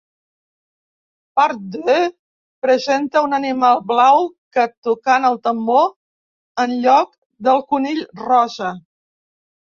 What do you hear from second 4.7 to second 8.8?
tocant el tambor en lloc del conill rosa.